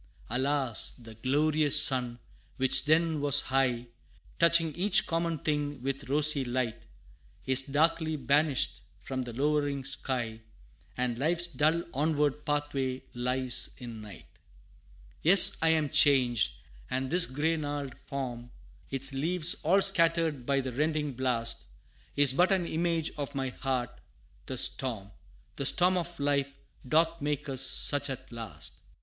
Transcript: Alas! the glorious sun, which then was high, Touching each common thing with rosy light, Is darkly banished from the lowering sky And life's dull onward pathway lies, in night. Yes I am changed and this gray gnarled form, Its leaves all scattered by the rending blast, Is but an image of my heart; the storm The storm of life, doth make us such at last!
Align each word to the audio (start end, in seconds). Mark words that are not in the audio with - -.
Alas! 0.31 0.93
the 0.97 1.13
glorious 1.13 1.79
sun, 1.79 2.17
which 2.57 2.85
then 2.85 3.21
was 3.21 3.39
high, 3.39 3.85
Touching 4.39 4.73
each 4.73 5.05
common 5.05 5.37
thing 5.37 5.79
with 5.83 6.09
rosy 6.09 6.43
light, 6.43 6.87
Is 7.45 7.61
darkly 7.61 8.15
banished 8.15 8.81
from 8.97 9.23
the 9.25 9.31
lowering 9.33 9.85
sky 9.85 10.41
And 10.97 11.19
life's 11.19 11.45
dull 11.45 11.83
onward 11.93 12.45
pathway 12.47 13.03
lies, 13.13 13.69
in 13.77 14.01
night. 14.01 14.25
Yes 15.21 15.55
I 15.61 15.67
am 15.69 15.87
changed 15.91 16.53
and 16.89 17.11
this 17.11 17.27
gray 17.27 17.55
gnarled 17.55 17.93
form, 18.07 18.49
Its 18.89 19.13
leaves 19.13 19.53
all 19.61 19.83
scattered 19.83 20.47
by 20.47 20.61
the 20.61 20.73
rending 20.73 21.13
blast, 21.13 21.65
Is 22.15 22.33
but 22.33 22.51
an 22.51 22.65
image 22.65 23.11
of 23.19 23.35
my 23.35 23.49
heart; 23.49 24.01
the 24.47 24.57
storm 24.57 25.11
The 25.57 25.65
storm 25.67 25.95
of 25.95 26.19
life, 26.19 26.51
doth 26.89 27.21
make 27.21 27.47
us 27.47 27.61
such 27.61 28.09
at 28.09 28.31
last! 28.31 28.73